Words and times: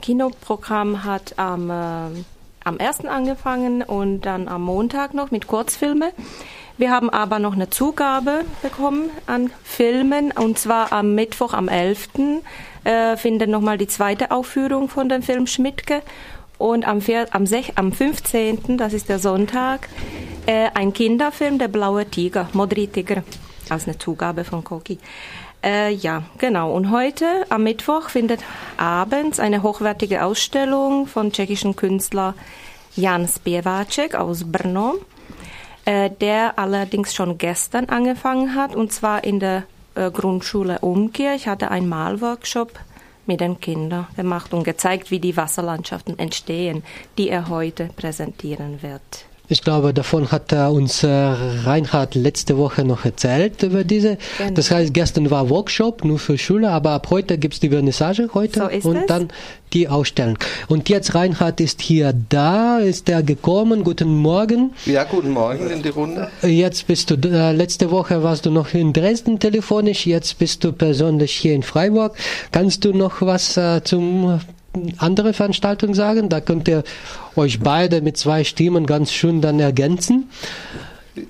Kinoprogramm 0.00 1.04
hat 1.04 1.38
am, 1.38 1.70
äh, 1.70 2.24
am 2.64 2.78
ersten 2.78 3.08
angefangen 3.08 3.82
und 3.82 4.22
dann 4.22 4.48
am 4.48 4.62
Montag 4.62 5.14
noch 5.14 5.30
mit 5.30 5.46
Kurzfilme. 5.46 6.12
Wir 6.78 6.90
haben 6.90 7.10
aber 7.10 7.38
noch 7.38 7.52
eine 7.52 7.68
Zugabe 7.68 8.44
bekommen 8.62 9.10
an 9.26 9.50
Filmen 9.62 10.32
und 10.32 10.58
zwar 10.58 10.92
am 10.92 11.14
Mittwoch, 11.14 11.52
am 11.52 11.68
11. 11.68 12.08
Äh, 12.84 13.16
findet 13.18 13.50
nochmal 13.50 13.76
die 13.76 13.86
zweite 13.86 14.30
Aufführung 14.30 14.88
von 14.88 15.08
dem 15.08 15.22
Film 15.22 15.46
Schmidtke 15.46 16.02
und 16.56 16.86
am, 16.86 17.00
vier, 17.00 17.26
am, 17.32 17.46
sech, 17.46 17.72
am 17.76 17.92
15., 17.92 18.78
das 18.78 18.94
ist 18.94 19.08
der 19.08 19.18
Sonntag, 19.18 19.88
äh, 20.46 20.68
ein 20.74 20.92
Kinderfilm, 20.92 21.58
Der 21.58 21.68
blaue 21.68 22.06
Tiger, 22.06 22.48
Modri 22.54 22.86
Tiger, 22.86 23.22
als 23.68 23.86
eine 23.86 23.98
Zugabe 23.98 24.44
von 24.44 24.64
Koki. 24.64 24.98
Äh, 25.62 25.92
ja, 25.92 26.22
genau. 26.38 26.72
Und 26.72 26.90
heute, 26.90 27.26
am 27.50 27.64
Mittwoch, 27.64 28.08
findet 28.08 28.40
abends 28.76 29.38
eine 29.38 29.62
hochwertige 29.62 30.24
Ausstellung 30.24 31.06
von 31.06 31.32
tschechischen 31.32 31.76
Künstler 31.76 32.34
Jan 32.96 33.28
Spiewacek 33.28 34.14
aus 34.14 34.50
Brno 34.50 34.94
äh, 35.84 36.10
der 36.10 36.58
allerdings 36.58 37.14
schon 37.14 37.38
gestern 37.38 37.86
angefangen 37.86 38.54
hat, 38.54 38.74
und 38.74 38.92
zwar 38.92 39.24
in 39.24 39.40
der 39.40 39.64
äh, 39.94 40.10
Grundschule 40.10 40.80
Umkehr. 40.80 41.34
Ich 41.34 41.48
hatte 41.48 41.70
einen 41.70 41.88
Malworkshop 41.88 42.78
mit 43.26 43.40
den 43.40 43.60
Kindern 43.60 44.06
gemacht 44.16 44.52
und 44.52 44.64
gezeigt, 44.64 45.10
wie 45.10 45.20
die 45.20 45.36
Wasserlandschaften 45.36 46.18
entstehen, 46.18 46.82
die 47.18 47.28
er 47.28 47.48
heute 47.48 47.90
präsentieren 47.96 48.82
wird. 48.82 49.24
Ich 49.52 49.62
glaube, 49.62 49.92
davon 49.92 50.30
hat 50.30 50.52
uns 50.52 51.02
äh, 51.02 51.08
Reinhard 51.08 52.14
letzte 52.14 52.56
Woche 52.56 52.84
noch 52.84 53.04
erzählt 53.04 53.64
über 53.64 53.82
diese. 53.82 54.16
Genau. 54.38 54.52
Das 54.54 54.70
heißt, 54.70 54.94
gestern 54.94 55.28
war 55.28 55.50
Workshop 55.50 56.04
nur 56.04 56.20
für 56.20 56.38
Schüler, 56.38 56.70
aber 56.70 56.92
ab 56.92 57.08
heute 57.10 57.36
gibt 57.36 57.54
es 57.54 57.60
die 57.60 57.70
Vernissage 57.70 58.30
heute 58.32 58.70
so 58.80 58.88
und 58.88 58.96
es. 58.96 59.06
dann 59.06 59.28
die 59.72 59.88
Ausstellung. 59.88 60.38
Und 60.68 60.88
jetzt 60.88 61.16
Reinhard 61.16 61.60
ist 61.60 61.82
hier 61.82 62.14
da, 62.28 62.78
ist 62.78 63.08
er 63.08 63.24
gekommen. 63.24 63.82
Guten 63.82 64.16
Morgen. 64.18 64.70
Ja, 64.86 65.02
guten 65.02 65.30
Morgen 65.30 65.68
in 65.68 65.82
die 65.82 65.88
Runde. 65.88 66.30
Jetzt 66.42 66.86
bist 66.86 67.10
du, 67.10 67.16
äh, 67.16 67.50
letzte 67.50 67.90
Woche 67.90 68.22
warst 68.22 68.46
du 68.46 68.52
noch 68.52 68.72
in 68.72 68.92
Dresden 68.92 69.40
telefonisch, 69.40 70.06
jetzt 70.06 70.38
bist 70.38 70.62
du 70.62 70.72
persönlich 70.72 71.32
hier 71.32 71.54
in 71.54 71.64
Freiburg. 71.64 72.16
Kannst 72.52 72.84
du 72.84 72.92
noch 72.92 73.20
was 73.20 73.56
äh, 73.56 73.82
zum 73.82 74.38
andere 74.98 75.32
Veranstaltung 75.32 75.94
sagen? 75.94 76.28
Da 76.28 76.40
könnt 76.40 76.68
ihr 76.68 76.84
euch 77.36 77.60
beide 77.60 78.00
mit 78.00 78.16
zwei 78.16 78.44
Stimmen 78.44 78.86
ganz 78.86 79.12
schön 79.12 79.40
dann 79.40 79.60
ergänzen. 79.60 80.30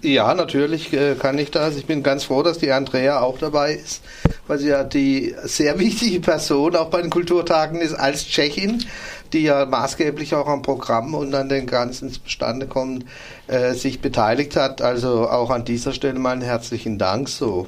Ja, 0.02 0.34
natürlich 0.34 0.92
äh, 0.92 1.14
kann 1.14 1.38
ich 1.38 1.50
das. 1.50 1.76
Ich 1.76 1.86
bin 1.86 2.02
ganz 2.02 2.24
froh, 2.24 2.42
dass 2.42 2.58
die 2.58 2.70
Andrea 2.70 3.20
auch 3.20 3.38
dabei 3.38 3.74
ist, 3.74 4.02
weil 4.46 4.58
sie 4.58 4.68
ja 4.68 4.84
die 4.84 5.34
sehr 5.44 5.78
wichtige 5.78 6.20
Person 6.20 6.76
auch 6.76 6.90
bei 6.90 7.00
den 7.00 7.10
Kulturtagen 7.10 7.80
ist 7.80 7.94
als 7.94 8.26
Tschechin, 8.26 8.84
die 9.32 9.42
ja 9.44 9.64
maßgeblich 9.64 10.34
auch 10.34 10.46
am 10.46 10.60
Programm 10.60 11.14
und 11.14 11.34
an 11.34 11.48
den 11.48 11.66
ganzen 11.66 12.12
Bestandekommen 12.22 13.04
äh, 13.46 13.72
sich 13.72 14.00
beteiligt 14.00 14.54
hat. 14.54 14.82
Also 14.82 15.28
auch 15.28 15.50
an 15.50 15.64
dieser 15.64 15.92
Stelle 15.92 16.18
mal 16.18 16.32
einen 16.32 16.42
herzlichen 16.42 16.98
Dank 16.98 17.30
so. 17.30 17.66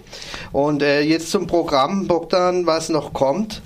Und 0.53 0.83
äh, 0.83 1.01
jetzt 1.01 1.31
zum 1.31 1.47
Programm, 1.47 2.07
Bogdan, 2.09 2.67
was 2.67 2.91
noch 2.91 3.14
kommt. 3.14 3.62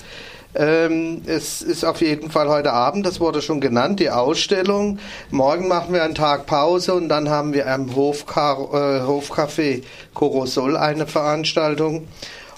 Ähm, 0.58 1.20
es 1.26 1.60
ist 1.60 1.84
auf 1.84 2.00
jeden 2.00 2.30
Fall 2.30 2.48
heute 2.48 2.72
Abend, 2.72 3.04
das 3.04 3.20
wurde 3.20 3.42
schon 3.42 3.60
genannt, 3.60 4.00
die 4.00 4.08
Ausstellung. 4.08 4.98
Morgen 5.30 5.68
machen 5.68 5.92
wir 5.92 6.02
einen 6.02 6.14
Tag 6.14 6.46
Pause 6.46 6.94
und 6.94 7.10
dann 7.10 7.28
haben 7.28 7.52
wir 7.52 7.70
am 7.70 7.94
Hofka 7.94 8.54
äh, 8.54 9.00
Hofcafé 9.02 9.82
Corosol 10.14 10.78
eine 10.78 11.06
Veranstaltung. 11.06 12.08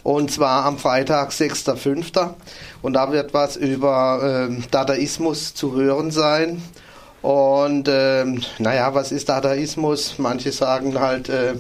Und 0.05 0.31
zwar 0.31 0.65
am 0.65 0.79
Freitag, 0.79 1.33
6.5. 1.33 2.31
Und 2.83 2.93
da 2.93 3.11
wird 3.11 3.35
was 3.35 3.57
über 3.57 4.49
äh, 4.49 4.63
Dadaismus 4.71 5.55
zu 5.55 5.75
hören 5.75 6.13
sein. 6.13 6.63
Und 7.21 7.89
ähm, 7.91 8.43
naja, 8.59 8.95
was 8.95 9.11
ist 9.11 9.29
Dadaismus? 9.29 10.15
Manche 10.19 10.53
sagen 10.53 11.01
halt 11.01 11.29
äh, 11.29 11.55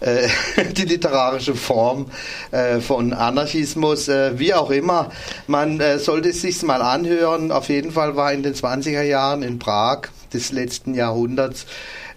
äh, 0.00 0.28
die 0.72 0.84
literarische 0.84 1.54
Form 1.54 2.06
äh, 2.50 2.80
von 2.80 3.12
Anarchismus, 3.12 4.08
äh, 4.08 4.38
wie 4.38 4.54
auch 4.54 4.70
immer. 4.70 5.10
Man 5.46 5.80
äh, 5.80 5.98
sollte 5.98 6.30
es 6.30 6.42
sich 6.42 6.62
mal 6.62 6.82
anhören. 6.82 7.52
Auf 7.52 7.68
jeden 7.68 7.92
Fall 7.92 8.16
war 8.16 8.32
in 8.32 8.42
den 8.42 8.54
20er 8.54 9.02
Jahren 9.02 9.42
in 9.42 9.58
Prag 9.58 10.08
des 10.32 10.50
letzten 10.50 10.94
Jahrhunderts 10.94 11.66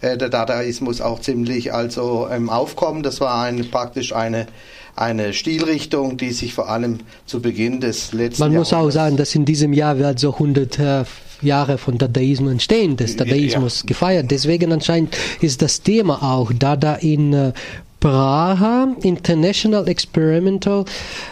äh, 0.01 0.17
der 0.17 0.29
Dadaismus 0.29 1.01
auch 1.01 1.21
ziemlich 1.21 1.73
also 1.73 2.27
im 2.27 2.49
Aufkommen. 2.49 3.03
Das 3.03 3.21
war 3.21 3.41
eine, 3.41 3.63
praktisch 3.63 4.13
eine 4.13 4.47
eine 4.93 5.33
Stilrichtung, 5.33 6.17
die 6.17 6.31
sich 6.31 6.53
vor 6.53 6.69
allem 6.69 6.99
zu 7.25 7.41
Beginn 7.41 7.79
des 7.79 8.11
letzten 8.11 8.43
Man 8.43 8.53
muss 8.53 8.73
auch 8.73 8.89
sagen, 8.89 9.15
dass 9.15 9.33
in 9.35 9.45
diesem 9.45 9.71
Jahr 9.71 9.97
wird 9.97 10.19
so 10.19 10.33
100 10.33 10.79
äh, 10.79 11.03
Jahre 11.41 11.77
von 11.77 11.97
Dadaismus 11.97 12.51
entstehen, 12.51 12.97
des 12.97 13.15
Dadaismus 13.15 13.81
ja. 13.81 13.87
gefeiert. 13.87 14.31
Deswegen 14.31 14.71
anscheinend 14.71 15.15
ist 15.41 15.61
das 15.61 15.81
Thema 15.81 16.21
auch 16.23 16.51
Dada 16.53 16.95
in 16.95 17.33
äh, 17.33 17.53
Praha 18.01 18.95
International 19.03 19.87
Experimental 19.87 20.85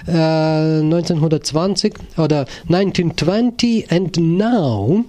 äh, 0.07 0.11
1920 0.11 1.95
oder 2.15 2.45
1920 2.69 3.91
and 3.91 4.15
now. 4.17 5.03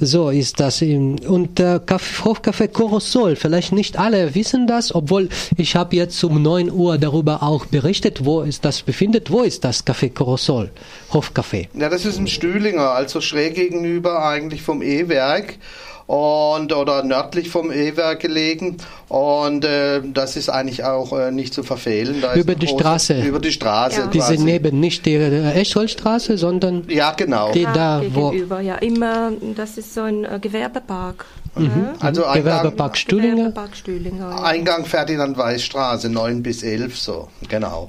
So 0.00 0.30
ist 0.30 0.58
das. 0.58 0.80
Im, 0.80 1.16
und 1.20 1.60
äh, 1.60 1.80
Hofcafé 1.86 2.66
Corosol, 2.68 3.36
vielleicht 3.36 3.72
nicht 3.72 3.98
alle 3.98 4.34
wissen 4.34 4.66
das, 4.66 4.94
obwohl 4.94 5.28
ich 5.58 5.76
habe 5.76 5.94
jetzt 5.96 6.24
um 6.24 6.40
9 6.40 6.72
Uhr 6.72 6.96
darüber 6.96 7.42
auch 7.42 7.66
berichtet, 7.66 8.24
wo 8.24 8.40
es 8.40 8.62
das 8.62 8.80
befindet. 8.80 9.30
Wo 9.30 9.42
ist 9.42 9.64
das 9.64 9.86
Café 9.86 10.10
Corosol, 10.10 10.70
Hofcafé? 11.12 11.68
Ja, 11.74 11.90
das 11.90 12.06
ist 12.06 12.18
im 12.18 12.26
Stühlinger, 12.26 12.90
also 12.90 13.20
schräg 13.20 13.54
gegenüber 13.54 14.24
eigentlich 14.24 14.62
vom 14.62 14.80
E-Werk 14.80 15.58
und 16.12 16.74
oder 16.74 17.02
nördlich 17.04 17.48
vom 17.48 17.72
E-Werk 17.72 18.20
gelegen 18.20 18.76
und 19.08 19.64
äh, 19.64 20.02
das 20.04 20.36
ist 20.36 20.50
eigentlich 20.50 20.84
auch 20.84 21.18
äh, 21.18 21.30
nicht 21.30 21.54
zu 21.54 21.62
verfehlen. 21.62 22.20
Da 22.20 22.34
über 22.34 22.54
die 22.54 22.66
große, 22.66 22.80
Straße. 22.80 23.22
Über 23.22 23.38
die 23.38 23.50
Straße. 23.50 24.00
Ja. 24.02 24.06
Diese 24.08 24.34
neben 24.34 24.78
nicht 24.78 25.06
die 25.06 25.14
äh, 25.14 25.52
Escholstraße, 25.58 26.36
sondern 26.36 26.84
ja 26.88 27.12
genau. 27.12 27.52
Die 27.52 27.62
da 27.62 28.00
gegenüber, 28.00 28.58
wo 28.58 28.60
ja 28.60 28.74
immer. 28.76 29.32
Das 29.56 29.78
ist 29.78 29.94
so 29.94 30.02
ein 30.02 30.26
äh, 30.26 30.38
Gewerbepark. 30.38 31.24
Mhm. 31.54 31.90
Also 32.00 32.24
Eingang, 32.24 32.42
Gewerbepark 32.42 32.96
Stühlinger. 32.96 33.34
Gewerbepark 33.36 33.76
Stühlinger 33.76 34.30
ja. 34.30 34.42
Eingang 34.42 34.84
Ferdinand 34.86 35.36
Weiß 35.36 35.62
Straße 35.62 36.08
9 36.08 36.42
bis 36.42 36.62
11 36.62 36.98
so 36.98 37.28
genau. 37.48 37.88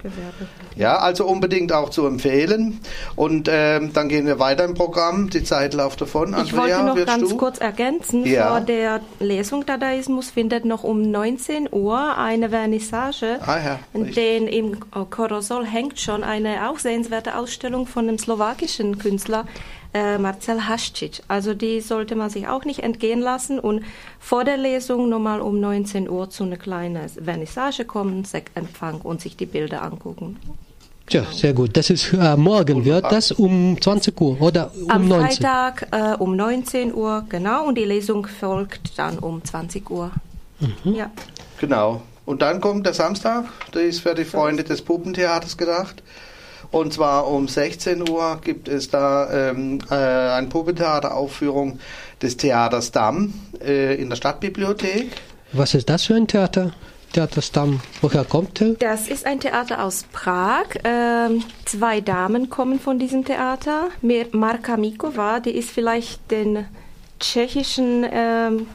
Ja, 0.76 0.98
also 0.98 1.26
unbedingt 1.26 1.72
auch 1.72 1.90
zu 1.90 2.06
empfehlen. 2.06 2.80
Und 3.16 3.48
ähm, 3.52 3.92
dann 3.94 4.10
gehen 4.10 4.26
wir 4.26 4.40
weiter 4.40 4.66
im 4.66 4.74
Programm. 4.74 5.30
Die 5.30 5.44
Zeit 5.44 5.74
läuft 5.74 6.02
davon. 6.02 6.34
Andrea, 6.34 6.44
ich 6.44 6.56
wollte 6.56 6.84
noch 6.84 7.06
ganz 7.06 7.30
du? 7.30 7.38
kurz 7.38 7.60
ergänzen. 7.60 8.26
Ja. 8.26 8.50
Vor 8.50 8.62
der 8.62 9.02
Lesung 9.20 9.66
Dadaismus 9.66 10.32
findet 10.32 10.66
noch 10.66 10.84
um 10.84 11.02
19 11.02 11.70
Uhr 11.72 12.18
eine 12.18 12.50
Vernissage. 12.50 13.40
Ah, 13.46 13.58
ja, 13.64 13.80
denn 13.94 14.48
im 14.48 14.78
Korosol 15.10 15.66
hängt 15.66 16.00
schon 16.00 16.24
eine 16.24 16.70
auch 16.70 16.80
sehenswerte 16.80 17.38
Ausstellung 17.38 17.88
von 17.88 18.08
einem 18.08 18.18
slowakischen 18.18 18.98
Künstler, 18.98 19.46
äh, 19.94 20.18
Marcel 20.18 20.68
Hascic. 20.68 21.22
Also 21.28 21.54
die 21.54 21.82
sollte 21.82 22.16
man 22.16 22.30
sich 22.30 22.48
auch 22.48 22.66
nicht 22.66 22.80
entgehen 22.80 23.20
lassen 23.20 23.60
und 23.60 23.84
vor 24.20 24.44
der 24.44 24.58
Lesung 24.58 25.10
nochmal 25.10 25.42
um 25.42 25.60
19 25.60 26.10
Uhr 26.10 26.30
zu 26.30 26.44
einer 26.44 26.58
kleinen 26.58 27.08
Vernissage 27.10 27.86
kommen, 27.86 28.26
Sektempfang 28.26 29.02
und 29.02 29.22
sich 29.22 29.38
die 29.38 29.46
Bilder 29.46 29.82
angucken. 29.82 30.38
Ja, 31.10 31.26
sehr 31.32 31.54
gut. 31.54 31.76
Das 31.76 31.90
ist 31.90 32.14
äh, 32.14 32.38
morgen 32.38 32.86
wird 32.86 33.12
das 33.12 33.32
um 33.32 33.78
20 33.80 34.20
Uhr 34.20 34.42
oder 34.42 34.72
um 34.74 34.90
Am 34.90 35.08
19 35.08 35.28
Freitag 35.28 35.88
äh, 35.92 36.16
um 36.18 36.36
19 36.36 36.94
Uhr, 36.94 37.26
genau. 37.28 37.68
Und 37.68 37.78
die 37.78 37.84
Lesung 37.84 38.26
folgt 38.26 38.98
dann 38.98 39.20
um 39.20 39.44
20 39.44 39.90
Uhr. 39.90 40.12
Mhm. 40.60 40.96
Ja. 40.96 41.12
Genau. 41.60 42.02
Und 42.26 42.42
dann 42.42 42.62
kommt 42.62 42.86
der 42.86 42.94
Samstag, 42.94 43.46
der 43.74 43.84
ist 43.84 44.00
für 44.00 44.16
die 44.16 44.24
Freunde 44.24 44.64
des 44.64 44.82
Puppentheaters 44.82 45.58
gedacht. 45.58 46.02
Und 46.74 46.92
zwar 46.92 47.28
um 47.28 47.48
16 47.48 48.10
Uhr 48.10 48.40
gibt 48.44 48.68
es 48.68 48.90
da 48.90 49.52
ähm, 49.52 49.78
äh, 49.92 49.94
eine 49.94 50.48
Puppentheateraufführung 50.48 51.78
des 52.20 52.36
Theaters 52.36 52.92
Damm 52.92 53.36
äh, 53.64 53.94
in 54.02 54.10
der 54.10 54.16
Stadtbibliothek. 54.16 55.12
Was 55.52 55.76
ist 55.76 55.88
das 55.88 56.06
für 56.06 56.16
ein 56.16 56.28
Theater? 56.28 56.74
Theaterstamm, 57.14 57.80
woher 58.02 58.24
kommt 58.24 58.60
er? 58.60 58.74
Das 58.80 59.08
ist 59.08 59.28
ein 59.28 59.40
Theater 59.40 59.84
aus 59.84 60.06
Prag. 60.12 60.66
Ähm, 60.84 61.44
zwei 61.66 62.02
Damen 62.02 62.50
kommen 62.50 62.80
von 62.80 62.98
diesem 62.98 63.24
Theater. 63.24 63.90
Marka 64.32 64.76
Mikova, 64.76 65.42
die 65.42 65.52
ist 65.52 65.70
vielleicht 65.70 66.32
den 66.32 66.66
tschechischen 67.20 68.04
ähm, 68.12 68.66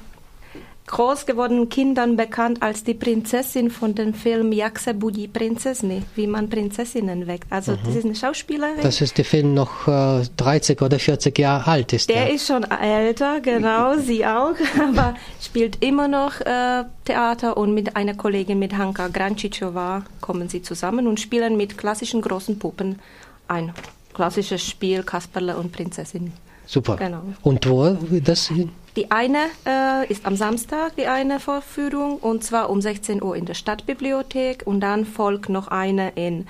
groß 0.89 1.27
gewordenen 1.27 1.69
Kindern 1.69 2.17
bekannt 2.17 2.63
als 2.63 2.83
die 2.83 2.95
Prinzessin 2.95 3.71
von 3.71 3.95
dem 3.95 4.15
Film 4.15 4.53
Jak 4.53 4.79
se 4.79 4.95
budí 4.95 5.29
princezny, 5.29 6.03
wie 6.17 6.27
man 6.27 6.49
Prinzessinnen 6.49 7.27
weckt. 7.27 7.47
Also 7.51 7.73
mhm. 7.73 7.79
das 7.85 7.97
ist 7.97 8.05
eine 8.05 8.15
Schauspielerin. 8.15 8.83
Das 8.83 9.01
ist 9.01 9.17
der 9.19 9.25
Film 9.25 9.55
noch 9.55 9.87
äh, 9.87 10.23
30 10.37 10.83
oder 10.83 10.99
40 10.99 11.39
Jahre 11.39 11.71
alt 11.71 11.93
ist. 11.93 12.09
Der, 12.09 12.25
der. 12.25 12.35
ist 12.35 12.47
schon 12.47 12.65
älter, 12.65 13.41
genau, 13.41 13.97
sie 13.99 14.27
auch, 14.27 14.55
aber 14.89 15.15
spielt 15.41 15.83
immer 15.85 16.09
noch 16.09 16.41
äh, 16.41 16.85
Theater 17.05 17.57
und 17.57 17.75
mit 17.75 17.95
einer 17.95 18.15
Kollegin, 18.15 18.59
mit 18.59 18.77
Hanka 18.77 19.09
Grancicova, 19.09 20.05
kommen 20.21 20.49
sie 20.49 20.63
zusammen 20.63 21.07
und 21.07 21.21
spielen 21.21 21.57
mit 21.57 21.79
klassischen 21.79 22.23
großen 22.23 22.59
Puppen 22.59 22.99
ein 23.47 23.73
klassisches 24.15 24.63
Spiel 24.63 25.03
Kasperle 25.03 25.57
und 25.57 25.73
Prinzessin. 25.73 26.33
super. 26.67 26.97
Genau. 26.97 27.23
Und 27.43 27.69
wo 27.69 27.97
das? 28.21 28.51
Die 28.99 29.13
eine 29.13 29.47
äh, 29.65 30.11
ist 30.13 30.27
am 30.27 30.35
Samstag, 30.35 30.97
die 30.97 31.07
eine 31.07 31.39
Vorführung, 31.39 32.17
und 32.17 32.43
zwar 32.43 32.69
um 32.69 32.81
16 32.81 33.23
Uhr 33.23 33.37
in 33.37 33.45
der 33.45 33.55
Stadtbibliothek. 33.55 34.67
Und 34.67 34.81
dann 34.81 35.05
folgt 35.05 35.51
noch 35.51 35.69
eine 35.69 36.11
in, 36.17 36.49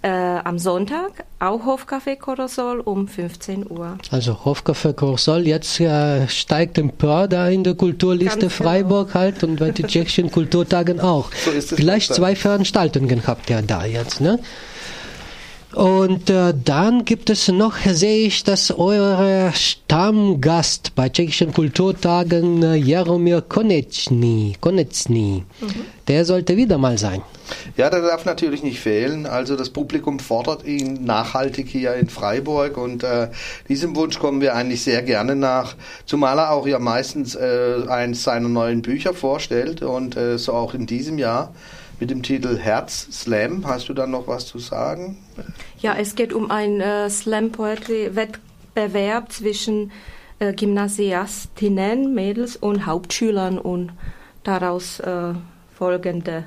äh, 0.00 0.08
am 0.08 0.58
Sonntag, 0.58 1.26
auch 1.40 1.66
Hofcafé 1.66 2.16
Corosol 2.16 2.80
um 2.80 3.06
15 3.06 3.70
Uhr. 3.70 3.98
Also 4.10 4.32
Hofcafé 4.46 4.94
Corosol, 4.94 5.46
jetzt 5.46 5.78
äh, 5.78 6.26
steigt 6.26 6.78
Empör 6.78 7.28
da 7.28 7.48
in 7.48 7.64
der 7.64 7.74
Kulturliste 7.74 8.38
Ganz 8.38 8.56
genau. 8.56 8.70
Freiburg 8.70 9.12
halt 9.12 9.44
und 9.44 9.56
bei 9.56 9.70
den 9.70 9.86
tschechischen 9.86 10.30
Kulturtagen 10.30 11.00
auch. 11.00 11.30
So 11.34 11.50
ist 11.50 11.70
es 11.70 11.76
Vielleicht 11.76 12.14
zwei 12.14 12.34
Veranstaltungen 12.34 13.26
habt 13.26 13.50
ihr 13.50 13.60
da 13.60 13.84
jetzt, 13.84 14.22
ne? 14.22 14.38
Und 15.74 16.28
äh, 16.30 16.52
dann 16.64 17.04
gibt 17.04 17.30
es 17.30 17.46
noch, 17.46 17.76
sehe 17.78 18.26
ich, 18.26 18.42
dass 18.42 18.72
euer 18.72 19.52
Stammgast 19.54 20.96
bei 20.96 21.08
tschechischen 21.08 21.52
Kulturtagen 21.52 22.62
äh, 22.62 22.74
Jaromir 22.74 23.40
Konecny, 23.42 24.56
Konecny, 24.60 25.44
der 26.08 26.24
sollte 26.24 26.56
wieder 26.56 26.76
mal 26.76 26.98
sein. 26.98 27.22
Ja, 27.76 27.88
der 27.88 28.02
darf 28.02 28.24
natürlich 28.24 28.64
nicht 28.64 28.80
fehlen. 28.80 29.26
Also 29.26 29.56
das 29.56 29.70
Publikum 29.70 30.18
fordert 30.18 30.64
ihn 30.64 31.04
nachhaltig 31.04 31.68
hier 31.68 31.94
in 31.94 32.08
Freiburg 32.08 32.76
und 32.76 33.04
äh, 33.04 33.28
diesem 33.68 33.94
Wunsch 33.94 34.18
kommen 34.18 34.40
wir 34.40 34.56
eigentlich 34.56 34.82
sehr 34.82 35.02
gerne 35.02 35.36
nach, 35.36 35.76
zumal 36.04 36.38
er 36.38 36.50
auch 36.50 36.66
ja 36.66 36.80
meistens 36.80 37.36
äh, 37.36 37.84
eins 37.88 38.24
seiner 38.24 38.48
neuen 38.48 38.82
Bücher 38.82 39.14
vorstellt 39.14 39.82
und 39.82 40.16
äh, 40.16 40.36
so 40.36 40.52
auch 40.52 40.74
in 40.74 40.86
diesem 40.86 41.18
Jahr 41.18 41.52
mit 42.00 42.10
dem 42.10 42.22
Titel 42.22 42.58
Herz 42.58 43.08
Slam. 43.12 43.66
Hast 43.66 43.88
du 43.88 43.94
da 43.94 44.06
noch 44.06 44.26
was 44.26 44.46
zu 44.46 44.58
sagen? 44.58 45.18
Ja, 45.80 45.94
es 45.94 46.14
geht 46.14 46.32
um 46.32 46.50
einen 46.50 46.80
äh, 46.80 47.10
Slam 47.10 47.52
Poetry 47.52 48.16
Wettbewerb 48.16 49.30
zwischen 49.30 49.92
äh, 50.38 50.54
Gymnasiastinnen, 50.54 52.14
Mädels 52.14 52.56
und 52.56 52.86
Hauptschülern 52.86 53.58
und 53.58 53.92
daraus 54.42 54.98
äh, 55.00 55.34
folgende 55.76 56.44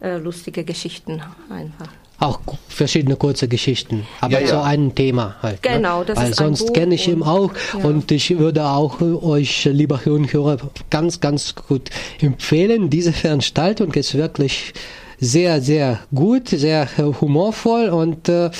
äh, 0.00 0.18
lustige 0.18 0.64
Geschichten 0.64 1.22
einfach. 1.50 1.92
Auch 2.18 2.40
verschiedene 2.68 3.16
kurze 3.16 3.46
Geschichten, 3.46 4.06
aber 4.20 4.32
Ja, 4.34 4.40
ja. 4.40 4.46
zu 4.46 4.62
einem 4.62 4.94
Thema 4.94 5.36
halt. 5.42 5.62
Genau, 5.62 6.00
ne? 6.00 6.06
das 6.06 6.16
Weil 6.16 6.30
ist 6.30 6.40
ein 6.40 6.54
sonst 6.54 6.72
kenne 6.74 6.94
ich 6.94 7.08
ihn 7.08 7.22
auch 7.22 7.50
ja. 7.78 7.84
und 7.84 8.10
ich 8.10 8.38
würde 8.38 8.64
auch 8.64 9.00
äh, 9.00 9.04
euch, 9.04 9.64
lieber 9.66 10.04
Hörer 10.04 10.16
und 10.16 10.32
Hörer, 10.32 10.56
ganz, 10.88 11.20
ganz 11.20 11.54
gut 11.54 11.90
empfehlen. 12.20 12.88
Diese 12.88 13.12
Veranstaltung 13.12 13.92
ist 13.92 14.14
wirklich 14.14 14.72
sehr, 15.18 15.60
sehr 15.60 16.00
gut, 16.14 16.48
sehr 16.48 16.88
äh, 16.98 17.02
humorvoll 17.20 17.88
und 17.88 18.28
äh, 18.28 18.50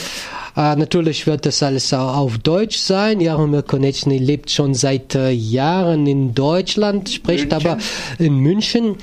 äh, 0.56 0.74
natürlich 0.74 1.26
wird 1.26 1.44
das 1.44 1.62
alles 1.62 1.92
auch 1.92 2.16
auf 2.16 2.38
Deutsch 2.38 2.78
sein. 2.78 3.20
Jaromir 3.20 3.62
Konechny 3.62 4.18
lebt 4.18 4.50
schon 4.50 4.74
seit 4.74 5.14
äh, 5.14 5.30
Jahren 5.30 6.06
in 6.06 6.34
Deutschland, 6.34 7.10
spricht 7.10 7.50
München. 7.50 7.70
aber 7.70 7.78
in 8.18 8.38
München, 8.38 8.96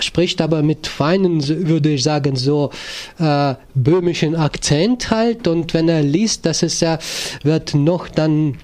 spricht 0.00 0.40
aber 0.40 0.62
mit 0.62 0.86
feinen, 0.88 1.46
würde 1.68 1.90
ich 1.90 2.02
sagen, 2.02 2.34
so 2.34 2.70
äh, 3.18 3.54
böhmischen 3.74 4.34
Akzent 4.34 5.10
halt. 5.10 5.46
Und 5.46 5.74
wenn 5.74 5.88
er 5.88 6.02
liest, 6.02 6.44
das 6.44 6.62
ist 6.62 6.80
ja, 6.80 6.98
wird 7.42 7.74
noch 7.74 8.08
dann 8.08 8.58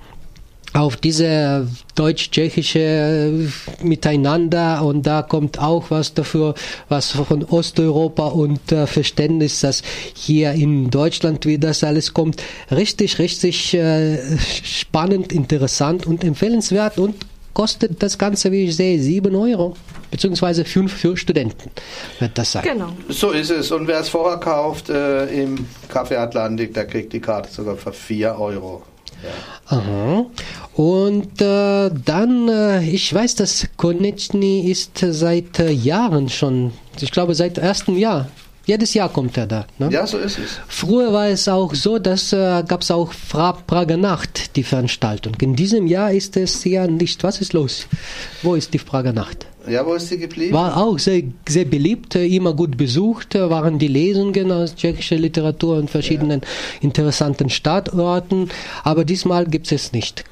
auf 0.75 0.97
diese 0.97 1.69
deutsch-tschechische 1.95 3.49
Miteinander 3.83 4.83
und 4.83 5.07
da 5.07 5.23
kommt 5.23 5.59
auch 5.59 5.91
was 5.91 6.15
dafür, 6.15 6.55
was 6.89 7.11
von 7.11 7.45
Osteuropa 7.45 8.29
und 8.29 8.73
äh, 8.73 8.87
Verständnis, 8.87 9.61
dass 9.61 9.83
hier 10.15 10.53
in 10.53 10.91
Deutschland, 10.91 11.45
wie 11.45 11.59
das 11.59 11.85
alles 11.85 12.15
kommt, 12.15 12.43
richtig, 12.71 13.19
richtig 13.19 13.75
äh, 13.75 14.39
spannend, 14.39 15.33
interessant 15.33 16.07
und 16.07 16.25
empfehlenswert 16.25 16.99
und 16.99 17.17
kostet 17.53 18.03
das 18.03 18.17
Ganze, 18.17 18.51
wie 18.51 18.65
ich 18.65 18.77
sehe, 18.77 18.99
7 18.99 19.35
Euro, 19.35 19.77
beziehungsweise 20.11 20.65
5 20.65 20.91
für 20.91 21.17
Studenten 21.19 21.71
wird 22.19 22.39
das 22.39 22.53
sein. 22.53 22.63
Genau. 22.65 22.93
So 23.11 23.31
ist 23.31 23.51
es. 23.51 23.71
Und 23.71 23.87
wer 23.89 24.01
es 24.01 24.09
vorher 24.09 24.39
kauft 24.39 24.89
äh, 24.89 25.27
im 25.27 25.67
Café 25.93 26.17
Atlantik, 26.17 26.73
der 26.73 26.87
kriegt 26.87 27.13
die 27.13 27.21
Karte 27.21 27.51
sogar 27.51 27.77
für 27.77 27.93
4 27.93 28.39
Euro. 28.39 28.83
Aha. 29.67 30.27
Und 30.75 31.41
äh, 31.41 31.91
dann, 32.05 32.49
äh, 32.49 32.83
ich 32.85 33.13
weiß, 33.13 33.35
dass 33.37 33.67
Konechny 33.77 34.71
ist 34.71 34.99
seit 34.99 35.59
äh, 35.59 35.71
Jahren 35.71 36.29
schon, 36.29 36.73
ich 37.01 37.11
glaube 37.11 37.35
seit 37.35 37.59
ersten 37.59 37.97
Jahr. 37.97 38.29
Jedes 38.65 38.95
Jahr 38.95 39.09
kommt 39.09 39.37
er 39.37 39.47
da. 39.47 39.67
Ne? 39.79 39.91
ja, 39.91 40.07
so 40.07 40.19
ist 40.19 40.39
es. 40.39 40.61
Früher 40.69 41.13
war 41.13 41.27
es 41.27 41.49
auch 41.49 41.75
so, 41.75 41.99
dass 41.99 42.33
äh, 42.33 42.63
gab 42.67 42.83
es 42.83 42.91
auch 42.93 43.13
Fra 43.13 43.53
Prager 43.53 43.97
Nacht, 43.97 44.57
die 44.57 44.63
Veranstaltung. 44.63 45.35
In 45.41 45.57
diesem 45.57 45.87
Jahr 45.89 46.13
ist 46.13 46.37
es 46.37 46.63
ja 46.65 46.87
nicht. 46.87 47.25
Was 47.25 47.41
ist 47.41 47.55
los? 47.55 47.87
Wo 48.43 48.55
ist 48.55 48.73
die 48.73 48.79
Prager 48.79 49.13
Nacht? 49.13 49.47
Ja, 49.69 49.85
wo 49.85 49.95
ist 49.95 50.09
sie 50.09 50.19
geblieben? 50.19 50.55
War 50.55 50.77
auch 50.77 50.99
sehr, 50.99 51.23
sehr 51.49 51.65
beliebt, 51.65 52.15
äh, 52.15 52.27
immer 52.27 52.55
gut 52.55 52.77
besucht, 52.77 53.35
äh, 53.35 53.51
waren 53.51 53.79
die 53.79 53.89
Lesungen 53.89 54.51
aus 54.51 54.75
tschechischer 54.75 55.17
Literatur 55.17 55.77
und 55.77 55.91
verschiedenen 55.91 56.41
interessanten 56.81 57.51
Stadtorten, 57.51 58.51
aber 58.85 59.05
diesmal 59.05 59.47
gibt 59.47 59.71
es 59.71 59.83
es 59.83 59.93
nicht. 59.93 60.25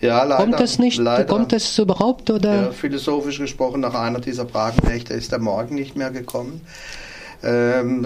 ja, 0.00 0.22
leider. 0.24 0.44
Kommt 0.44 0.60
es 0.60 0.78
nicht? 0.78 0.98
Leider. 0.98 1.24
Kommt 1.24 1.52
es 1.52 1.78
überhaupt 1.78 2.30
oder? 2.30 2.54
Ja, 2.54 2.70
philosophisch 2.70 3.38
gesprochen, 3.38 3.80
nach 3.80 3.94
einer 3.94 4.20
dieser 4.20 4.44
Pragnächte 4.44 5.14
ist 5.14 5.32
der 5.32 5.38
Morgen 5.38 5.74
nicht 5.74 5.96
mehr 5.96 6.10
gekommen. 6.10 6.60
Ähm, 7.42 8.04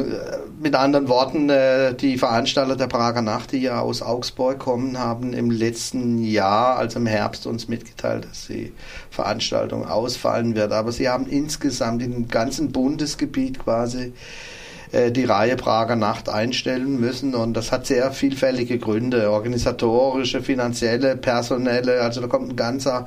mit 0.60 0.74
anderen 0.74 1.08
Worten, 1.08 1.48
äh, 1.48 1.94
die 1.94 2.18
Veranstalter 2.18 2.76
der 2.76 2.86
Prager 2.86 3.22
Nacht, 3.22 3.52
die 3.52 3.62
ja 3.62 3.80
aus 3.80 4.02
Augsburg 4.02 4.58
kommen, 4.58 4.98
haben 4.98 5.32
im 5.32 5.50
letzten 5.50 6.22
Jahr, 6.22 6.76
also 6.76 6.98
im 6.98 7.06
Herbst, 7.06 7.46
uns 7.46 7.66
mitgeteilt, 7.66 8.26
dass 8.28 8.46
die 8.48 8.72
Veranstaltung 9.10 9.86
ausfallen 9.86 10.54
wird. 10.54 10.72
Aber 10.72 10.92
sie 10.92 11.08
haben 11.08 11.26
insgesamt 11.26 12.02
im 12.02 12.28
ganzen 12.28 12.72
Bundesgebiet 12.72 13.58
quasi 13.58 14.12
äh, 14.92 15.10
die 15.10 15.24
Reihe 15.24 15.56
Prager 15.56 15.96
Nacht 15.96 16.28
einstellen 16.28 17.00
müssen. 17.00 17.34
Und 17.34 17.54
das 17.54 17.72
hat 17.72 17.86
sehr 17.86 18.12
vielfältige 18.12 18.78
Gründe, 18.78 19.30
organisatorische, 19.30 20.42
finanzielle, 20.42 21.16
personelle, 21.16 22.02
also 22.02 22.20
da 22.20 22.26
kommt 22.26 22.50
ein 22.50 22.56
ganzer 22.56 23.06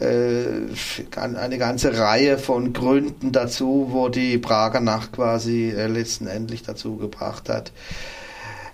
eine 0.00 1.58
ganze 1.58 1.96
Reihe 1.98 2.38
von 2.38 2.72
Gründen 2.72 3.32
dazu, 3.32 3.88
wo 3.92 4.08
die 4.08 4.38
Prager 4.38 4.80
Nacht 4.80 5.12
quasi 5.12 5.70
äh, 5.70 5.86
letztendlich 5.86 6.62
dazu 6.62 6.96
gebracht 6.96 7.48
hat, 7.48 7.72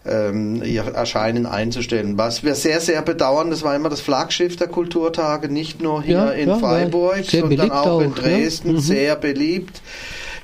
ähm, 0.04 0.62
ihr 0.64 0.82
Erscheinen 0.82 1.46
einzustellen. 1.46 2.18
Was 2.18 2.42
wir 2.42 2.56
sehr, 2.56 2.80
sehr 2.80 3.02
bedauern, 3.02 3.50
das 3.50 3.62
war 3.62 3.76
immer 3.76 3.88
das 3.88 4.00
Flaggschiff 4.00 4.56
der 4.56 4.66
Kulturtage, 4.66 5.48
nicht 5.48 5.80
nur 5.80 6.02
hier 6.02 6.16
Ja, 6.16 6.30
in 6.30 6.48
ja, 6.48 6.58
Freiburg, 6.58 7.24
sondern 7.24 7.70
auch, 7.70 8.00
in 8.00 8.08
ne? 8.10 8.14
Dresden, 8.16 8.72
Mhm. 8.72 8.80
sehr 8.80 9.14
beliebt. 9.16 9.80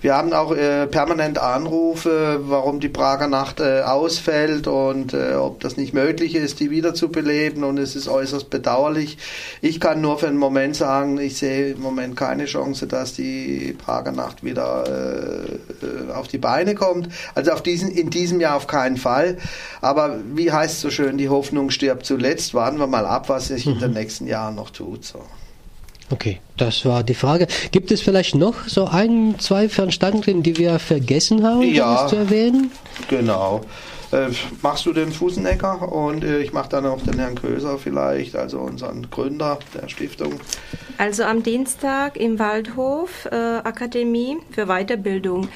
Wir 0.00 0.14
haben 0.14 0.32
auch 0.32 0.52
äh, 0.52 0.86
permanent 0.86 1.38
Anrufe, 1.38 2.40
warum 2.42 2.80
die 2.80 2.88
Prager 2.88 3.26
Nacht 3.26 3.60
äh, 3.60 3.82
ausfällt 3.82 4.66
und 4.66 5.12
äh, 5.12 5.34
ob 5.34 5.60
das 5.60 5.76
nicht 5.76 5.92
möglich 5.92 6.34
ist, 6.34 6.60
die 6.60 6.70
wieder 6.70 6.94
zu 6.94 7.08
beleben 7.08 7.64
und 7.64 7.78
es 7.78 7.96
ist 7.96 8.08
äußerst 8.08 8.50
bedauerlich. 8.50 9.18
Ich 9.60 9.80
kann 9.80 10.00
nur 10.00 10.18
für 10.18 10.28
einen 10.28 10.36
Moment 10.36 10.76
sagen, 10.76 11.18
ich 11.18 11.36
sehe 11.38 11.72
im 11.72 11.80
Moment 11.80 12.16
keine 12.16 12.44
Chance, 12.44 12.86
dass 12.86 13.14
die 13.14 13.76
Prager 13.76 14.12
Nacht 14.12 14.44
wieder 14.44 14.84
äh, 14.86 15.86
äh, 15.86 16.12
auf 16.12 16.28
die 16.28 16.38
Beine 16.38 16.74
kommt. 16.74 17.08
Also 17.34 17.52
auf 17.52 17.62
diesen, 17.62 17.90
in 17.90 18.10
diesem 18.10 18.40
Jahr 18.40 18.56
auf 18.56 18.66
keinen 18.66 18.96
Fall. 18.96 19.38
Aber 19.80 20.18
wie 20.34 20.52
heißt 20.52 20.74
es 20.74 20.80
so 20.80 20.90
schön, 20.90 21.18
die 21.18 21.28
Hoffnung 21.28 21.70
stirbt 21.70 22.06
zuletzt. 22.06 22.54
Warten 22.54 22.78
wir 22.78 22.86
mal 22.86 23.06
ab, 23.06 23.28
was 23.28 23.48
sich 23.48 23.66
in 23.66 23.78
den 23.78 23.92
nächsten 23.92 24.26
Jahren 24.26 24.54
noch 24.54 24.70
tut. 24.70 25.04
So. 25.04 25.22
Okay, 26.10 26.40
das 26.56 26.84
war 26.86 27.02
die 27.02 27.14
Frage. 27.14 27.46
Gibt 27.70 27.90
es 27.90 28.00
vielleicht 28.00 28.34
noch 28.34 28.66
so 28.66 28.86
ein, 28.86 29.34
zwei 29.38 29.68
Veranstaltungen, 29.68 30.42
die 30.42 30.56
wir 30.56 30.78
vergessen 30.78 31.44
haben, 31.46 31.62
Ja. 31.62 32.02
das 32.02 32.10
zu 32.10 32.16
erwähnen? 32.16 32.70
Genau. 33.08 33.60
Äh, 34.10 34.28
machst 34.62 34.86
du 34.86 34.94
den 34.94 35.12
Fußenecker 35.12 35.92
und 35.92 36.24
äh, 36.24 36.38
ich 36.38 36.54
mache 36.54 36.70
dann 36.70 36.84
noch 36.84 37.02
den 37.02 37.18
Herrn 37.18 37.34
Köser 37.34 37.76
vielleicht, 37.76 38.36
also 38.36 38.58
unseren 38.60 39.10
Gründer 39.10 39.58
der 39.74 39.86
Stiftung. 39.90 40.40
Also 40.96 41.24
am 41.24 41.42
Dienstag 41.42 42.16
im 42.16 42.38
Waldhof 42.38 43.26
äh, 43.30 43.34
Akademie 43.34 44.38
für 44.50 44.64
Weiterbildung 44.66 45.48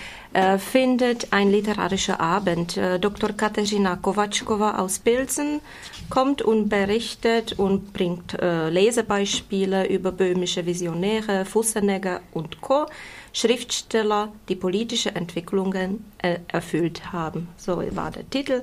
findet 0.58 1.32
ein 1.32 1.50
literarischer 1.50 2.20
Abend. 2.20 2.76
Äh, 2.76 2.98
Dr. 2.98 3.32
Katerina 3.32 3.96
Kovačkova 3.96 4.78
aus 4.78 4.98
Pilsen 4.98 5.60
kommt 6.08 6.42
und 6.42 6.68
berichtet 6.68 7.58
und 7.58 7.92
bringt 7.92 8.34
äh, 8.40 8.68
Lesebeispiele 8.70 9.88
über 9.88 10.12
böhmische 10.12 10.64
Visionäre, 10.64 11.44
Fussenegger 11.44 12.20
und 12.32 12.60
Co. 12.60 12.86
Schriftsteller, 13.32 14.32
die 14.48 14.56
politische 14.56 15.14
Entwicklungen 15.14 16.04
äh, 16.18 16.38
erfüllt 16.48 17.12
haben. 17.12 17.48
So 17.56 17.82
war 17.92 18.10
der 18.10 18.28
Titel. 18.28 18.62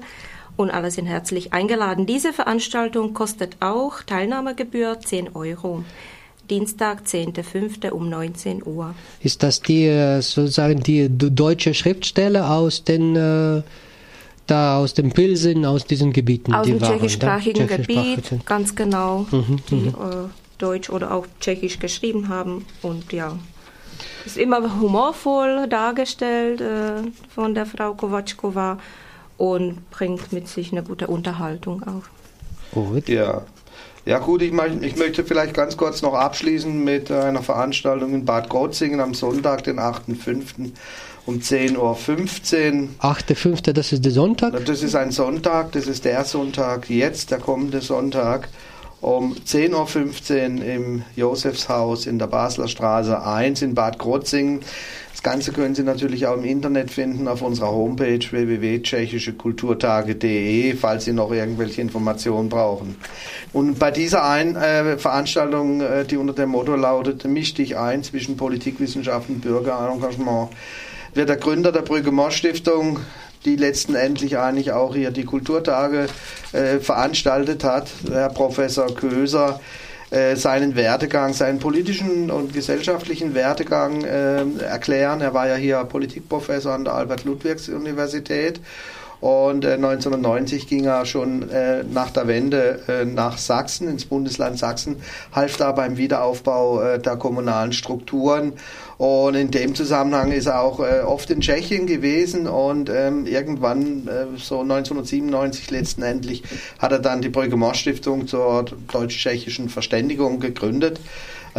Und 0.58 0.72
alle 0.72 0.92
sind 0.92 1.06
herzlich 1.06 1.54
eingeladen. 1.54 2.06
Diese 2.06 2.34
Veranstaltung 2.34 3.14
kostet 3.14 3.58
auch 3.62 4.04
Teilnahmegebühr 4.04 5.00
10 5.00 5.36
Euro. 5.36 5.84
Dienstag, 6.50 7.04
10.05. 7.06 7.92
um 7.92 8.10
19 8.10 8.66
Uhr. 8.66 8.96
Ist 9.22 9.44
das 9.44 9.62
die 9.62 9.86
äh, 9.86 10.22
sozusagen 10.22 10.82
die 10.82 11.08
deutsche 11.10 11.74
Schriftsteller 11.74 12.52
aus 12.52 12.84
den 12.84 13.16
äh, 13.16 13.62
da 14.50 14.78
aus 14.78 14.94
dem 14.94 15.12
Pilsen, 15.12 15.66
aus 15.66 15.86
diesen 15.86 16.12
Gebieten. 16.12 16.54
Aus 16.54 16.66
dem 16.66 16.82
waren, 16.82 16.94
tschechischsprachigen? 16.94 17.68
Gebiet, 17.68 18.46
ganz 18.46 18.76
genau, 18.76 19.28
Mhm, 19.32 19.60
die 19.70 19.88
äh, 19.88 19.92
Deutsch 20.58 20.90
oder 20.90 21.14
auch 21.14 21.28
Tschechisch 21.40 21.80
geschrieben 21.80 22.30
haben. 22.30 22.66
Und 22.82 23.14
ja, 23.14 23.38
ist 24.26 24.38
immer 24.38 24.80
humorvoll 24.80 25.68
dargestellt 25.68 26.62
äh, 26.62 27.04
von 27.34 27.54
der 27.54 27.66
Frau 27.66 27.94
Kovatschkova 27.94 28.80
und 29.38 29.90
bringt 29.92 30.34
mit 30.34 30.48
sich 30.48 30.72
eine 30.72 30.84
gute 30.84 31.08
Unterhaltung 31.08 31.84
auch. 31.84 32.04
Gut. 32.72 33.10
Ja. 33.10 33.44
Ja 34.10 34.18
gut, 34.18 34.42
ich, 34.42 34.52
mein, 34.52 34.82
ich 34.82 34.96
möchte 34.96 35.24
vielleicht 35.24 35.54
ganz 35.54 35.78
kurz 35.78 36.02
noch 36.02 36.16
abschließen 36.16 36.84
mit 36.84 37.12
einer 37.12 37.44
Veranstaltung 37.44 38.16
in 38.16 38.26
Bad 38.26 38.50
Krozingen 38.50 39.02
am 39.02 39.14
Sonntag, 39.14 39.66
den 39.66 39.80
8.5. 39.80 40.72
um 41.28 41.36
10.15 41.36 41.78
Uhr. 41.78 41.96
8.5., 43.02 43.72
das 43.72 43.92
ist 43.92 44.04
der 44.04 44.12
Sonntag. 44.12 44.66
Das 44.66 44.82
ist 44.82 44.96
ein 44.96 45.12
Sonntag, 45.12 45.74
das 45.74 45.86
ist 45.86 46.06
der 46.06 46.26
Sonntag, 46.26 46.90
jetzt 46.90 47.30
der 47.30 47.38
kommende 47.38 47.82
Sonntag 47.82 48.50
um 49.02 49.34
10.15 49.34 50.60
Uhr 50.60 50.66
im 50.66 51.04
Josefshaus 51.16 52.06
in 52.06 52.20
der 52.20 52.28
Basler 52.28 52.68
Straße 52.68 53.26
1 53.26 53.62
in 53.62 53.74
Bad 53.76 53.98
Krotzingen. 54.00 54.60
Das 55.12 55.24
Ganze 55.24 55.52
können 55.52 55.76
Sie 55.76 55.84
natürlich 55.84 56.28
auch 56.28 56.38
im 56.38 56.46
Internet 56.46 56.92
finden 56.92 57.28
auf 57.28 57.42
unserer 57.42 57.72
Homepage 57.72 58.20
www.tschechischekulturtage.de, 58.20 60.76
falls 60.76 61.06
Sie 61.06 61.14
noch 61.14 61.32
irgendwelche 61.32 61.82
Informationen 61.82 62.50
brauchen. 62.50 62.98
Und 63.52 63.80
bei 63.80 63.90
dieser 63.92 64.24
ein, 64.24 64.56
äh, 64.56 64.98
Veranstaltung, 64.98 65.82
äh, 65.82 66.06
die 66.06 66.18
unter 66.18 66.34
dem 66.34 66.50
Motto 66.50 66.76
lautet, 66.76 67.26
misch 67.26 67.54
dich 67.54 67.78
ein 67.78 68.04
zwischen 68.04 68.38
Politikwissenschaften 68.38 69.36
und 69.36 69.42
Bürgerengagement, 69.42 70.50
wird 71.14 71.30
der 71.30 71.38
Gründer 71.38 71.72
der 71.72 71.82
Brügge 71.82 72.12
Mosch 72.12 72.38
Stiftung, 72.38 73.00
die 73.46 73.56
letztendlich 73.56 74.38
eigentlich 74.38 74.72
auch 74.72 74.96
hier 74.96 75.12
die 75.12 75.26
Kulturtage 75.26 76.08
äh, 76.52 76.80
veranstaltet 76.80 77.64
hat, 77.64 77.90
Herr 78.10 78.30
Professor 78.30 78.94
Köser, 78.94 79.60
äh, 80.12 80.36
seinen 80.36 80.76
Werdegang, 80.76 81.34
seinen 81.34 81.60
politischen 81.60 82.32
und 82.32 82.54
gesellschaftlichen 82.54 83.36
Werdegang 83.36 84.04
äh, 84.04 84.44
erklären. 84.64 85.22
Er 85.22 85.34
war 85.34 85.48
ja 85.48 85.56
hier 85.56 85.84
Politikprofessor 85.84 86.74
an 86.74 86.84
der 86.84 86.96
Albert-Ludwigs-Universität 86.96 88.60
und 89.22 89.66
äh, 89.66 89.74
1990 89.74 90.68
ging 90.68 90.86
er 90.86 91.06
schon 91.06 91.50
äh, 91.50 91.84
nach 91.84 92.12
der 92.12 92.28
Wende 92.28 92.80
äh, 92.88 93.06
nach 93.06 93.38
Sachsen, 93.38 93.90
ins 93.90 94.06
Bundesland 94.06 94.58
Sachsen, 94.58 94.98
half 95.34 95.58
da 95.58 95.72
beim 95.74 95.98
Wiederaufbau 95.98 96.82
äh, 96.82 97.00
der 97.00 97.18
kommunalen 97.18 97.74
Strukturen. 97.74 98.54
Und 98.98 99.36
in 99.36 99.52
dem 99.52 99.76
Zusammenhang 99.76 100.32
ist 100.32 100.48
er 100.48 100.62
auch 100.62 100.80
äh, 100.80 101.02
oft 101.02 101.30
in 101.32 101.42
Tschechien 101.42 101.86
gewesen 101.86 102.48
und 102.48 102.90
ähm, 102.90 103.26
irgendwann, 103.26 104.08
äh, 104.08 104.38
so 104.38 104.62
1997 104.62 105.72
letztendlich, 105.72 106.44
hat 106.80 106.92
er 106.92 107.00
dann 107.00 107.22
die 107.22 107.30
Brügge 107.30 107.58
Mosch 107.58 107.80
Stiftung 107.80 108.28
zur 108.28 108.66
deutsch-tschechischen 108.92 109.70
Verständigung 109.70 110.40
gegründet 110.40 111.00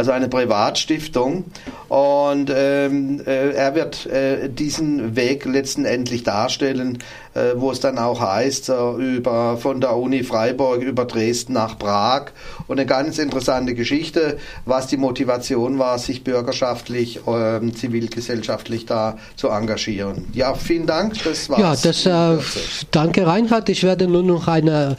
also 0.01 0.13
eine 0.13 0.29
Privatstiftung. 0.29 1.45
Und 1.87 2.51
ähm, 2.51 3.21
äh, 3.27 3.51
er 3.51 3.75
wird 3.75 4.07
äh, 4.07 4.49
diesen 4.49 5.15
Weg 5.15 5.45
letztendlich 5.45 6.23
darstellen, 6.23 6.97
äh, 7.35 7.51
wo 7.55 7.69
es 7.69 7.81
dann 7.81 7.99
auch 7.99 8.19
heißt, 8.19 8.69
äh, 8.69 8.93
über 8.93 9.57
von 9.57 9.79
der 9.79 9.95
Uni 9.95 10.23
Freiburg 10.23 10.81
über 10.81 11.05
Dresden 11.05 11.53
nach 11.53 11.77
Prag. 11.77 12.31
Und 12.67 12.79
eine 12.79 12.87
ganz 12.87 13.19
interessante 13.19 13.75
Geschichte, 13.75 14.39
was 14.65 14.87
die 14.87 14.97
Motivation 14.97 15.77
war, 15.77 15.99
sich 15.99 16.23
bürgerschaftlich, 16.23 17.19
ähm, 17.27 17.75
zivilgesellschaftlich 17.75 18.87
da 18.87 19.19
zu 19.35 19.49
engagieren. 19.49 20.25
Ja, 20.33 20.55
vielen 20.55 20.87
Dank. 20.87 21.13
Das 21.23 21.47
war's. 21.47 21.83
Ja, 21.83 21.89
das, 21.91 22.05
äh, 22.07 22.43
danke 22.89 23.27
Reinhard. 23.27 23.69
Ich 23.69 23.83
werde 23.83 24.07
nur 24.07 24.23
noch 24.23 24.47
eine, 24.47 24.97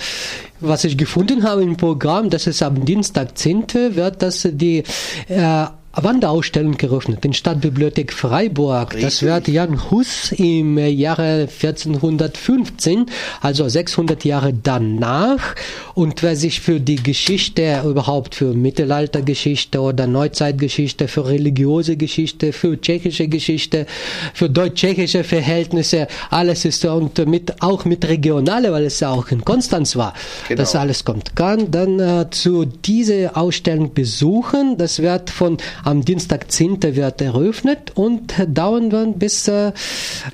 was 0.62 0.84
ich 0.84 0.96
gefunden 0.96 1.42
habe 1.42 1.62
im 1.62 1.76
Programm, 1.76 2.30
das 2.30 2.46
ist 2.46 2.62
am 2.62 2.84
Dienstag 2.84 3.36
10. 3.36 3.66
wird 3.94 4.22
das 4.22 4.48
die 4.50 4.82
äh, 5.28 5.66
Wanderausstellung 5.94 6.76
geöffnet 6.76 7.24
in 7.24 7.32
Stadtbibliothek 7.32 8.12
Freiburg. 8.12 8.94
Richtig. 8.94 9.02
Das 9.04 9.22
wird 9.22 9.48
Jan 9.48 9.90
Hus 9.90 10.32
im 10.32 10.78
Jahre 10.78 11.42
1415, 11.42 13.06
also 13.40 13.68
600 13.68 14.24
Jahre 14.24 14.52
danach. 14.54 15.54
Und 15.94 16.22
wer 16.22 16.36
sich 16.36 16.60
für 16.60 16.80
die 16.80 16.96
Geschichte, 16.96 17.82
überhaupt 17.84 18.34
für 18.34 18.54
Mittelaltergeschichte 18.54 19.80
oder 19.80 20.06
Neuzeitgeschichte, 20.06 21.08
für 21.08 21.26
religiöse 21.28 21.96
Geschichte, 21.96 22.52
für 22.52 22.80
tschechische 22.80 23.28
Geschichte, 23.28 23.86
für 24.34 24.48
deutsch-tschechische 24.48 25.24
Verhältnisse, 25.24 26.06
alles 26.30 26.64
ist 26.64 26.84
und 26.84 27.18
mit, 27.26 27.62
auch 27.62 27.84
mit 27.84 28.06
regionale, 28.08 28.72
weil 28.72 28.84
es 28.84 29.00
ja 29.00 29.10
auch 29.10 29.28
in 29.30 29.44
Konstanz 29.44 29.94
war, 29.96 30.14
Genau. 30.48 30.60
das 30.62 30.74
alles 30.74 31.04
kommt, 31.04 31.36
kann 31.36 31.70
dann 31.70 32.00
äh, 32.00 32.30
zu 32.30 32.64
dieser 32.64 33.36
Ausstellung 33.36 33.94
besuchen. 33.94 34.76
Das 34.78 35.00
wird 35.00 35.30
von 35.30 35.58
am 35.84 36.04
Dienstag 36.04 36.50
10. 36.50 36.82
wird 36.96 37.20
eröffnet 37.20 37.92
und 37.94 38.34
dauern 38.46 38.90
dann 38.90 39.18
bis 39.18 39.48
äh, 39.48 39.72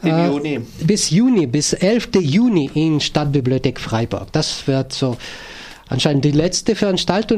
äh, 0.02 0.26
Juni. 0.26 0.60
bis 0.80 1.10
Juni, 1.10 1.46
bis 1.46 1.72
11. 1.72 2.10
Juni 2.20 2.70
in 2.74 3.00
Stadtbibliothek 3.00 3.80
Freiburg. 3.80 4.32
Das 4.32 4.66
wird 4.66 4.92
so 4.92 5.16
anscheinend 5.88 6.24
die 6.24 6.32
letzte 6.32 6.74
Veranstaltung 6.74 7.36